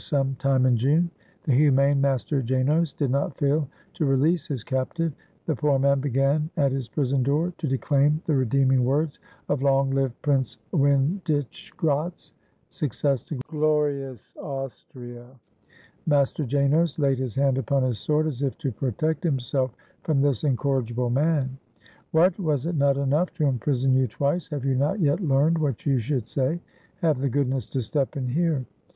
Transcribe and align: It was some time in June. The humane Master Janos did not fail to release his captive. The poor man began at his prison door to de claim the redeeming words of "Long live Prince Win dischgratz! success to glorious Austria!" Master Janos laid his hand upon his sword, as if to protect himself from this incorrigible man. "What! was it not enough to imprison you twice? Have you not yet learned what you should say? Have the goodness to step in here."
It 0.01 0.03
was 0.05 0.07
some 0.07 0.35
time 0.39 0.65
in 0.65 0.77
June. 0.77 1.11
The 1.43 1.51
humane 1.53 2.01
Master 2.01 2.41
Janos 2.41 2.91
did 2.91 3.11
not 3.11 3.37
fail 3.37 3.69
to 3.93 4.03
release 4.03 4.47
his 4.47 4.63
captive. 4.63 5.13
The 5.45 5.55
poor 5.55 5.77
man 5.77 5.99
began 5.99 6.49
at 6.57 6.71
his 6.71 6.89
prison 6.89 7.21
door 7.21 7.53
to 7.59 7.67
de 7.67 7.77
claim 7.77 8.19
the 8.25 8.33
redeeming 8.35 8.83
words 8.83 9.19
of 9.47 9.61
"Long 9.61 9.91
live 9.91 10.19
Prince 10.23 10.57
Win 10.71 11.21
dischgratz! 11.23 12.33
success 12.69 13.21
to 13.25 13.35
glorious 13.47 14.33
Austria!" 14.37 15.27
Master 16.07 16.45
Janos 16.47 16.97
laid 16.97 17.19
his 17.19 17.35
hand 17.35 17.59
upon 17.59 17.83
his 17.83 17.99
sword, 17.99 18.25
as 18.25 18.41
if 18.41 18.57
to 18.57 18.71
protect 18.71 19.23
himself 19.23 19.75
from 20.01 20.19
this 20.19 20.43
incorrigible 20.43 21.11
man. 21.11 21.59
"What! 22.09 22.39
was 22.39 22.65
it 22.65 22.75
not 22.75 22.97
enough 22.97 23.31
to 23.35 23.45
imprison 23.45 23.93
you 23.93 24.07
twice? 24.07 24.47
Have 24.47 24.65
you 24.65 24.73
not 24.73 24.99
yet 24.99 25.19
learned 25.19 25.59
what 25.59 25.85
you 25.85 25.99
should 25.99 26.27
say? 26.27 26.59
Have 27.03 27.19
the 27.19 27.29
goodness 27.29 27.67
to 27.67 27.83
step 27.83 28.17
in 28.17 28.29
here." 28.29 28.65